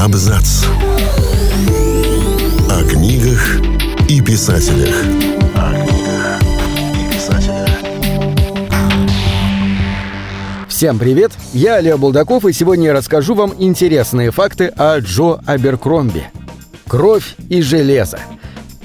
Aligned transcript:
Абзац. 0.00 0.64
О 2.70 2.84
книгах 2.88 3.60
и 4.08 4.22
писателях. 4.22 4.94
О 5.54 5.74
книгах 5.74 6.40
и 6.94 7.14
писателях. 7.14 7.68
Всем 10.68 10.98
привет! 10.98 11.32
Я 11.52 11.74
Олег 11.74 11.98
Булдаков, 11.98 12.46
и 12.46 12.52
сегодня 12.54 12.86
я 12.86 12.92
расскажу 12.94 13.34
вам 13.34 13.52
интересные 13.58 14.30
факты 14.30 14.68
о 14.68 14.98
Джо 15.00 15.42
Аберкромби. 15.44 16.24
«Кровь 16.88 17.36
и 17.50 17.60
железо». 17.60 18.20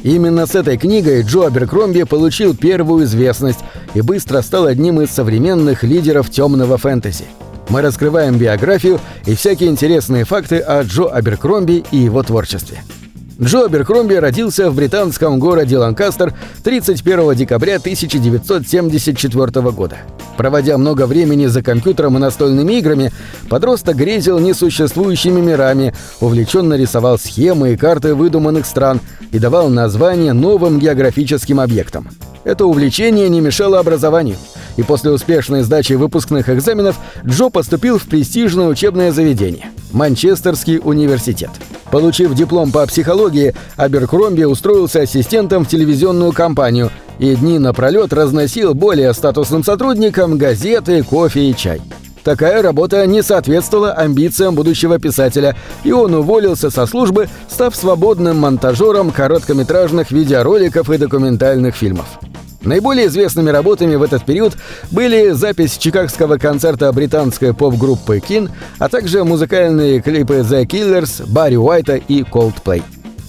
Именно 0.04 0.45
с 0.45 0.54
этой 0.54 0.77
книгой 0.77 1.21
Джо 1.21 1.47
Аберкромби 1.47 2.04
получил 2.04 2.57
первую 2.57 3.05
известность 3.05 3.59
и 3.93 4.02
быстро 4.02 4.41
стал 4.41 4.66
одним 4.66 5.00
из 5.00 5.11
современных 5.11 5.84
лидеров 5.84 6.29
темного 6.29 6.77
фэнтези. 6.77 7.23
Мы 7.70 7.82
раскрываем 7.82 8.38
биографию 8.38 9.00
и 9.26 9.36
всякие 9.36 9.70
интересные 9.70 10.24
факты 10.24 10.60
о 10.60 10.84
Джо 10.84 11.05
Аберкромби 11.05 11.84
и 11.91 11.98
его 11.98 12.22
творчестве. 12.24 12.84
Джо 13.41 13.66
Аберкромби 13.66 14.14
родился 14.14 14.70
в 14.70 14.76
британском 14.76 15.40
городе 15.40 15.78
Ланкастер 15.78 16.34
31 16.64 17.36
декабря 17.36 17.76
1974 17.78 19.72
года. 19.72 19.98
Проводя 20.38 20.78
много 20.78 21.05
времени 21.05 21.48
за 21.48 21.62
компьютером 21.62 22.16
и 22.18 22.20
настольными 22.20 22.74
играми, 22.74 23.12
подросток 23.50 23.98
грезил 23.98 24.40
несуществующими 24.40 25.41
мирами, 25.41 25.94
увлеченно 26.22 26.76
рисовал 26.76 27.18
схемы 27.18 27.74
и 27.74 27.77
карты 27.77 28.16
выдуманных 28.16 28.66
стран 28.66 29.02
и 29.32 29.40
давал 29.40 29.70
названия 29.70 30.32
новым 30.32 30.80
географическим 30.80 31.60
объектам. 31.60 32.10
Это 32.45 32.66
увлечение 32.67 33.27
не 33.27 33.41
мешало 33.41 33.80
образованию, 33.80 34.38
и 34.77 34.84
после 34.84 35.12
успешной 35.12 35.63
сдачи 35.63 35.94
выпускных 35.94 36.48
экзаменов 36.48 36.98
Джо 37.26 37.49
поступил 37.49 37.98
в 37.98 38.04
престижное 38.04 38.68
учебное 38.68 39.12
заведение– 39.12 39.71
Манчестерский 39.91 40.79
университет. 40.82 41.49
Получив 41.90 42.35
диплом 42.35 42.71
по 42.71 42.85
психологии, 42.85 43.55
Аберкромби 43.77 44.43
устроился 44.43 45.01
ассистентом 45.01 45.66
в 45.66 45.70
телевизионную 45.70 46.34
компанию 46.34 46.91
и 47.18 47.35
дни 47.35 47.57
напролет 47.57 48.13
разносил 48.13 48.76
более 48.76 49.13
статусным 49.13 49.63
сотрудникам 49.63 50.38
газеты, 50.38 51.01
кофе 51.04 51.49
и 51.49 51.55
чай. 51.55 51.82
Такая 52.23 52.62
работа 52.62 53.05
не 53.05 53.21
соответствовала 53.21 53.93
амбициям 53.93 54.55
будущего 54.55 54.99
писателя, 54.99 55.55
и 55.84 55.91
он 55.91 56.13
уволился 56.16 56.70
со 56.70 56.88
службы, 56.88 57.29
став 57.48 57.76
свободным 57.76 58.40
монтажером 58.40 59.12
короткометражных 59.12 60.12
видеороликов 60.12 60.90
и 60.90 60.98
документальных 60.98 61.76
фильмов. 61.76 62.07
Наиболее 62.66 63.08
известными 63.08 63.52
работами 63.52 63.96
в 63.96 64.02
этот 64.02 64.25
период 64.25 64.58
были 64.91 65.31
запись 65.31 65.78
чикагского 65.78 66.38
концерта 66.38 66.91
британской 66.91 67.53
поп-группы 67.53 68.19
Кин, 68.19 68.50
а 68.80 68.90
также 68.90 69.24
музыкальные 69.24 70.02
клипы 70.02 70.38
The 70.40 70.66
Killers, 70.66 71.24
Барри 71.28 71.56
Уайта 71.56 71.96
и 71.96 72.24
Coldplay. 72.24 72.81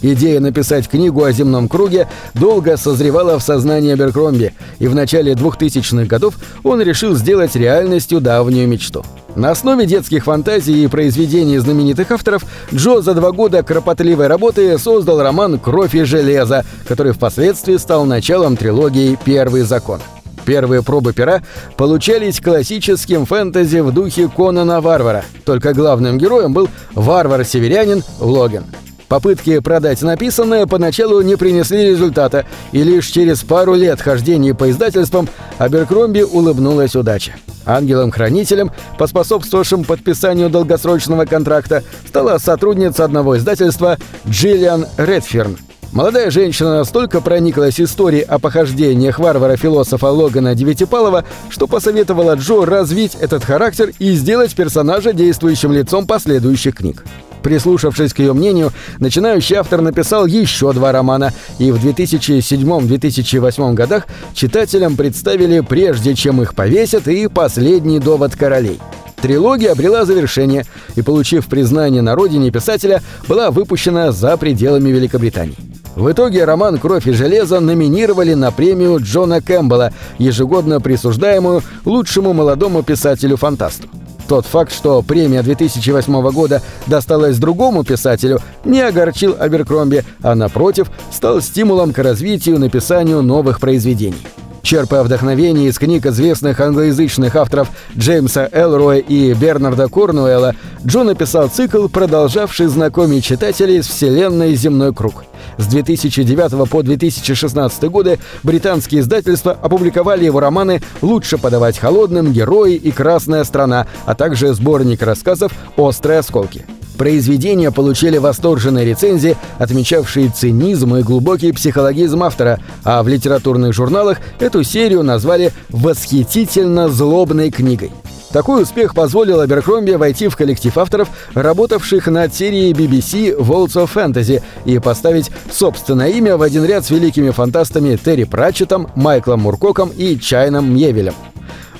Идея 0.02 0.40
написать 0.40 0.88
книгу 0.88 1.24
о 1.24 1.32
земном 1.32 1.68
круге 1.68 2.08
долго 2.34 2.76
созревала 2.76 3.38
в 3.38 3.42
сознании 3.42 3.92
Аберкромби, 3.92 4.54
и 4.78 4.86
в 4.88 4.94
начале 4.94 5.32
2000-х 5.32 6.06
годов 6.06 6.34
он 6.62 6.80
решил 6.80 7.14
сделать 7.14 7.56
реальностью 7.56 8.20
давнюю 8.20 8.68
мечту. 8.68 9.04
На 9.36 9.50
основе 9.50 9.84
детских 9.84 10.24
фантазий 10.24 10.84
и 10.84 10.88
произведений 10.88 11.58
знаменитых 11.58 12.10
авторов 12.10 12.42
Джо 12.72 13.02
за 13.02 13.12
два 13.12 13.32
года 13.32 13.62
кропотливой 13.62 14.28
работы 14.28 14.78
создал 14.78 15.22
роман 15.22 15.58
«Кровь 15.58 15.94
и 15.94 16.04
железо», 16.04 16.64
который 16.88 17.12
впоследствии 17.12 17.76
стал 17.76 18.06
началом 18.06 18.56
трилогии 18.56 19.18
«Первый 19.26 19.60
закон». 19.62 20.00
Первые 20.46 20.82
пробы 20.82 21.12
пера 21.12 21.42
получались 21.76 22.40
классическим 22.40 23.26
фэнтези 23.26 23.80
в 23.80 23.92
духе 23.92 24.28
Конана 24.34 24.80
Варвара, 24.80 25.22
только 25.44 25.74
главным 25.74 26.16
героем 26.16 26.54
был 26.54 26.70
варвар-северянин 26.94 28.02
Логин. 28.20 28.64
Попытки 29.06 29.58
продать 29.58 30.00
написанное 30.00 30.66
поначалу 30.66 31.20
не 31.20 31.36
принесли 31.36 31.90
результата, 31.90 32.46
и 32.72 32.82
лишь 32.82 33.08
через 33.08 33.42
пару 33.42 33.74
лет 33.74 34.00
хождения 34.00 34.54
по 34.54 34.70
издательствам 34.70 35.28
Аберкромби 35.58 36.22
улыбнулась 36.22 36.96
удача. 36.96 37.34
Ангелом-хранителем, 37.66 38.70
поспособствовавшим 38.98 39.84
подписанию 39.84 40.48
долгосрочного 40.48 41.24
контракта, 41.24 41.82
стала 42.06 42.38
сотрудница 42.38 43.04
одного 43.04 43.36
издательства 43.36 43.98
Джиллиан 44.28 44.86
Редферн. 44.96 45.58
Молодая 45.92 46.30
женщина 46.30 46.78
настолько 46.78 47.20
прониклась 47.20 47.80
историей 47.80 48.22
о 48.22 48.38
похождениях 48.38 49.18
варвара-философа 49.18 50.06
Логана 50.06 50.54
Девятипалова, 50.54 51.24
что 51.48 51.66
посоветовала 51.66 52.34
Джо 52.34 52.66
развить 52.66 53.14
этот 53.14 53.44
характер 53.44 53.92
и 53.98 54.12
сделать 54.12 54.54
персонажа 54.54 55.12
действующим 55.12 55.72
лицом 55.72 56.06
последующих 56.06 56.74
книг. 56.76 57.04
Прислушавшись 57.46 58.12
к 58.12 58.18
ее 58.18 58.32
мнению, 58.32 58.72
начинающий 58.98 59.54
автор 59.54 59.80
написал 59.80 60.26
еще 60.26 60.72
два 60.72 60.90
романа, 60.90 61.32
и 61.60 61.70
в 61.70 61.76
2007-2008 61.76 63.72
годах 63.72 64.08
читателям 64.34 64.96
представили 64.96 65.60
«Прежде 65.60 66.16
чем 66.16 66.42
их 66.42 66.56
повесят» 66.56 67.06
и 67.06 67.28
«Последний 67.28 68.00
довод 68.00 68.34
королей». 68.34 68.80
Трилогия 69.22 69.70
обрела 69.70 70.04
завершение 70.04 70.66
и, 70.96 71.02
получив 71.02 71.46
признание 71.46 72.02
на 72.02 72.16
родине 72.16 72.50
писателя, 72.50 73.00
была 73.28 73.52
выпущена 73.52 74.10
за 74.10 74.36
пределами 74.36 74.88
Великобритании. 74.88 75.54
В 75.94 76.10
итоге 76.10 76.44
роман 76.44 76.78
«Кровь 76.78 77.06
и 77.06 77.12
железо» 77.12 77.60
номинировали 77.60 78.34
на 78.34 78.50
премию 78.50 78.98
Джона 79.00 79.40
Кэмпбелла, 79.40 79.92
ежегодно 80.18 80.80
присуждаемую 80.80 81.62
лучшему 81.84 82.32
молодому 82.32 82.82
писателю-фантасту. 82.82 83.86
Тот 84.28 84.44
факт, 84.44 84.72
что 84.72 85.02
премия 85.02 85.42
2008 85.42 86.30
года 86.30 86.62
досталась 86.86 87.38
другому 87.38 87.84
писателю, 87.84 88.40
не 88.64 88.80
огорчил 88.80 89.36
Аберкромби, 89.38 90.04
а 90.22 90.34
напротив, 90.34 90.90
стал 91.12 91.40
стимулом 91.40 91.92
к 91.92 91.98
развитию 91.98 92.56
и 92.56 92.58
написанию 92.58 93.22
новых 93.22 93.60
произведений. 93.60 94.26
Черпая 94.62 95.04
вдохновение 95.04 95.68
из 95.68 95.78
книг 95.78 96.06
известных 96.06 96.58
англоязычных 96.58 97.36
авторов 97.36 97.68
Джеймса 97.96 98.48
Элроя 98.50 98.98
и 98.98 99.32
Бернарда 99.32 99.86
Корнуэлла, 99.86 100.56
Джо 100.84 101.04
написал 101.04 101.46
цикл, 101.46 101.86
продолжавший 101.86 102.66
знакомить 102.66 103.24
читателей 103.24 103.80
с 103.80 103.86
вселенной 103.86 104.56
«Земной 104.56 104.92
круг». 104.92 105.24
С 105.58 105.66
2009 105.66 106.68
по 106.68 106.82
2016 106.82 107.82
годы 107.84 108.18
британские 108.42 109.00
издательства 109.00 109.52
опубликовали 109.60 110.24
его 110.24 110.40
романы 110.40 110.82
«Лучше 111.02 111.38
подавать 111.38 111.78
холодным», 111.78 112.32
«Герои» 112.32 112.74
и 112.74 112.90
«Красная 112.90 113.44
страна», 113.44 113.86
а 114.04 114.14
также 114.14 114.52
сборник 114.54 115.02
рассказов 115.02 115.52
«Острые 115.76 116.18
осколки». 116.18 116.66
Произведения 116.96 117.70
получили 117.70 118.16
восторженные 118.16 118.86
рецензии, 118.86 119.36
отмечавшие 119.58 120.30
цинизм 120.30 120.96
и 120.96 121.02
глубокий 121.02 121.52
психологизм 121.52 122.22
автора, 122.22 122.60
а 122.84 123.02
в 123.02 123.08
литературных 123.08 123.74
журналах 123.74 124.18
эту 124.40 124.62
серию 124.62 125.02
назвали 125.02 125.52
«восхитительно 125.68 126.88
злобной 126.88 127.50
книгой». 127.50 127.92
Такой 128.36 128.64
успех 128.64 128.92
позволил 128.94 129.40
Аберкромби 129.40 129.92
войти 129.92 130.28
в 130.28 130.36
коллектив 130.36 130.76
авторов, 130.76 131.08
работавших 131.32 132.06
над 132.08 132.34
серией 132.34 132.74
BBC 132.74 133.34
Worlds 133.34 133.82
of 133.82 133.94
Fantasy, 133.94 134.42
и 134.66 134.78
поставить 134.78 135.30
собственное 135.50 136.10
имя 136.10 136.36
в 136.36 136.42
один 136.42 136.66
ряд 136.66 136.84
с 136.84 136.90
великими 136.90 137.30
фантастами 137.30 137.96
Терри 137.96 138.24
Пратчетом, 138.24 138.90
Майклом 138.94 139.40
Муркоком 139.40 139.88
и 139.88 140.18
Чайном 140.18 140.74
Мьевелем. 140.74 141.14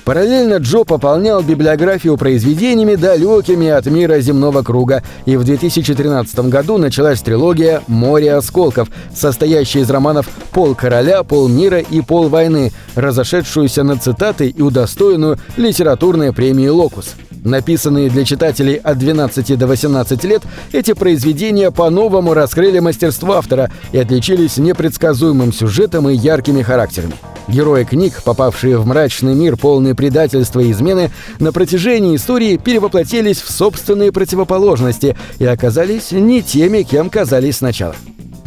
Параллельно 0.07 0.59
Джо 0.59 0.85
пополнял 0.85 1.43
библиографию 1.43 2.15
произведениями, 2.15 2.95
далекими 2.95 3.67
от 3.67 3.87
мира 3.87 4.21
земного 4.21 4.63
круга, 4.63 5.03
и 5.25 5.35
в 5.35 5.43
2013 5.43 6.47
году 6.47 6.77
началась 6.77 7.21
трилогия 7.21 7.81
«Море 7.87 8.33
осколков», 8.33 8.87
состоящая 9.13 9.81
из 9.81 9.89
романов 9.89 10.29
«Пол 10.53 10.75
короля», 10.75 11.23
«Пол 11.23 11.49
мира» 11.49 11.79
и 11.79 11.99
«Пол 11.99 12.29
войны», 12.29 12.71
разошедшуюся 12.95 13.83
на 13.83 13.97
цитаты 13.97 14.47
и 14.47 14.61
удостоенную 14.61 15.39
литературной 15.57 16.31
премии 16.31 16.69
«Локус». 16.69 17.15
Написанные 17.47 18.09
для 18.09 18.25
читателей 18.25 18.75
от 18.75 18.99
12 18.99 19.57
до 19.57 19.67
18 19.67 20.23
лет, 20.25 20.43
эти 20.73 20.91
произведения 20.91 21.71
по-новому 21.71 22.33
раскрыли 22.33 22.79
мастерство 22.79 23.35
автора 23.35 23.71
и 23.93 23.97
отличились 23.97 24.57
непредсказуемым 24.57 25.53
сюжетом 25.53 26.09
и 26.09 26.13
яркими 26.13 26.61
характерами. 26.61 27.13
Герои 27.47 27.85
книг, 27.85 28.21
попавшие 28.25 28.77
в 28.77 28.85
мрачный 28.85 29.33
мир 29.33 29.55
полный 29.55 29.95
предательства 29.95 30.59
и 30.59 30.71
измены, 30.71 31.09
на 31.39 31.53
протяжении 31.53 32.17
истории 32.17 32.57
перевоплотились 32.57 33.41
в 33.41 33.49
собственные 33.49 34.11
противоположности 34.11 35.15
и 35.39 35.45
оказались 35.45 36.11
не 36.11 36.41
теми, 36.41 36.81
кем 36.83 37.09
казались 37.09 37.57
сначала. 37.59 37.95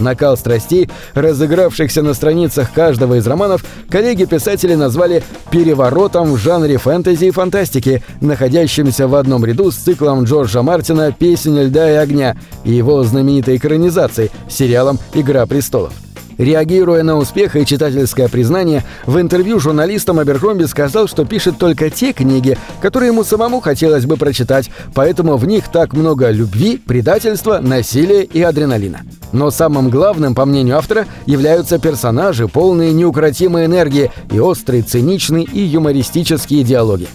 Накал 0.00 0.36
страстей, 0.36 0.88
разыгравшихся 1.14 2.02
на 2.02 2.14
страницах 2.14 2.72
каждого 2.72 3.18
из 3.18 3.26
романов, 3.26 3.64
коллеги-писатели 3.90 4.74
назвали 4.74 5.22
«переворотом 5.50 6.32
в 6.32 6.38
жанре 6.38 6.78
фэнтези 6.78 7.26
и 7.26 7.30
фантастики», 7.30 8.02
находящимся 8.20 9.06
в 9.06 9.14
одном 9.14 9.44
ряду 9.44 9.70
с 9.70 9.76
циклом 9.76 10.24
Джорджа 10.24 10.62
Мартина 10.62 11.12
«Песень 11.12 11.60
льда 11.60 11.90
и 11.90 11.94
огня» 11.96 12.36
и 12.64 12.72
его 12.72 13.04
знаменитой 13.04 13.58
экранизацией, 13.58 14.30
сериалом 14.48 14.98
«Игра 15.12 15.44
престолов». 15.44 15.92
Реагируя 16.38 17.02
на 17.02 17.18
успех 17.18 17.54
и 17.54 17.66
читательское 17.66 18.28
признание, 18.28 18.82
в 19.04 19.20
интервью 19.20 19.60
журналистам 19.60 20.18
Аберкромби 20.18 20.64
сказал, 20.64 21.06
что 21.06 21.26
пишет 21.26 21.58
только 21.58 21.90
те 21.90 22.14
книги, 22.14 22.56
которые 22.80 23.08
ему 23.08 23.24
самому 23.24 23.60
хотелось 23.60 24.06
бы 24.06 24.16
прочитать, 24.16 24.70
поэтому 24.94 25.36
в 25.36 25.46
них 25.46 25.68
так 25.70 25.92
много 25.92 26.30
любви, 26.30 26.78
предательства, 26.78 27.58
насилия 27.58 28.22
и 28.22 28.40
адреналина. 28.40 29.02
Но 29.32 29.50
самым 29.50 29.90
главным, 29.90 30.34
по 30.34 30.44
мнению 30.44 30.78
автора, 30.78 31.06
являются 31.26 31.78
персонажи, 31.78 32.48
полные 32.48 32.92
неукротимой 32.92 33.66
энергии 33.66 34.10
и 34.30 34.38
острые, 34.38 34.82
циничные 34.82 35.44
и 35.44 35.60
юмористические 35.60 36.64
диалоги. 36.64 37.08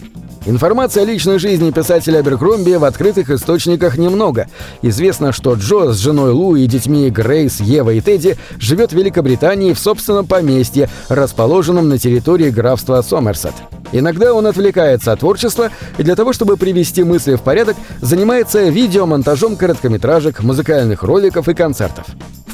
Информации 0.48 1.02
о 1.02 1.06
личной 1.06 1.40
жизни 1.40 1.72
писателя 1.72 2.20
Аберкромби 2.20 2.76
в 2.76 2.84
открытых 2.84 3.32
источниках 3.32 3.98
немного. 3.98 4.48
Известно, 4.84 5.32
что 5.32 5.56
Джо 5.56 5.92
с 5.92 5.98
женой 5.98 6.32
Лу 6.32 6.56
и 6.56 6.68
детьми 6.68 7.10
Грейс, 7.10 7.60
Ева 7.60 7.90
и 7.90 8.02
Тедди 8.02 8.38
живет 8.60 8.92
в 8.92 8.96
Великобритании 8.96 9.74
в 9.74 9.80
собственном 9.80 10.28
поместье, 10.28 10.88
расположенном 11.10 11.90
на 11.90 11.98
территории 11.98 12.52
графства 12.52 13.02
Сомерсет. 13.02 13.54
Иногда 13.92 14.36
он 14.36 14.46
отвлекается 14.46 15.14
от 15.14 15.22
творчества 15.22 15.72
и 15.98 16.04
для 16.04 16.16
того, 16.16 16.32
чтобы 16.32 16.58
привести 16.58 17.04
мысли 17.04 17.36
в 17.36 17.42
порядок, 17.42 17.76
занимается 18.02 18.70
видеомонтажом 18.70 19.56
короткометражек, 19.56 20.44
музыкальных 20.44 21.02
роликов 21.02 21.50
и 21.50 21.56
концертов. 21.56 22.06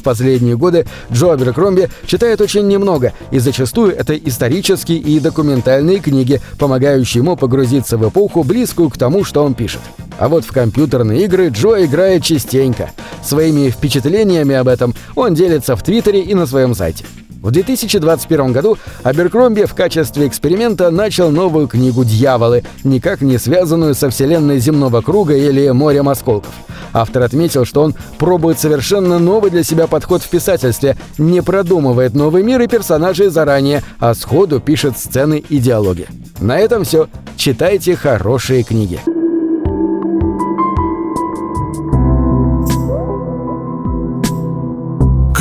В 0.02 0.04
последние 0.04 0.56
годы 0.56 0.84
Джо 1.12 1.32
Аберкромби 1.32 1.88
читает 2.06 2.40
очень 2.40 2.66
немного, 2.66 3.12
и 3.30 3.38
зачастую 3.38 3.96
это 3.96 4.16
исторические 4.16 4.98
и 4.98 5.20
документальные 5.20 6.00
книги, 6.00 6.40
помогающие 6.58 7.22
ему 7.22 7.36
погрузиться 7.36 7.96
в 7.96 8.08
эпоху, 8.08 8.42
близкую 8.42 8.90
к 8.90 8.98
тому, 8.98 9.22
что 9.22 9.44
он 9.44 9.54
пишет. 9.54 9.80
А 10.18 10.28
вот 10.28 10.44
в 10.44 10.50
компьютерные 10.50 11.24
игры 11.24 11.50
Джо 11.50 11.84
играет 11.84 12.24
частенько. 12.24 12.90
Своими 13.22 13.70
впечатлениями 13.70 14.56
об 14.56 14.66
этом 14.66 14.92
он 15.14 15.34
делится 15.34 15.76
в 15.76 15.84
Твиттере 15.84 16.22
и 16.22 16.34
на 16.34 16.46
своем 16.46 16.74
сайте. 16.74 17.04
В 17.42 17.50
2021 17.50 18.52
году 18.52 18.78
Аберкромби 19.02 19.64
в 19.64 19.74
качестве 19.74 20.28
эксперимента 20.28 20.92
начал 20.92 21.32
новую 21.32 21.66
книгу 21.66 22.04
«Дьяволы», 22.04 22.62
никак 22.84 23.20
не 23.20 23.36
связанную 23.36 23.96
со 23.96 24.10
вселенной 24.10 24.60
земного 24.60 25.00
круга 25.00 25.34
или 25.34 25.68
морем 25.70 26.08
осколков. 26.08 26.54
Автор 26.92 27.22
отметил, 27.22 27.64
что 27.64 27.82
он 27.82 27.94
пробует 28.18 28.60
совершенно 28.60 29.18
новый 29.18 29.50
для 29.50 29.64
себя 29.64 29.88
подход 29.88 30.22
в 30.22 30.28
писательстве, 30.28 30.96
не 31.18 31.42
продумывает 31.42 32.14
новый 32.14 32.44
мир 32.44 32.60
и 32.60 32.68
персонажей 32.68 33.28
заранее, 33.28 33.82
а 33.98 34.14
сходу 34.14 34.60
пишет 34.60 34.96
сцены 34.96 35.42
и 35.48 35.58
диалоги. 35.58 36.06
На 36.40 36.60
этом 36.60 36.84
все. 36.84 37.08
Читайте 37.36 37.96
хорошие 37.96 38.62
книги. 38.62 39.00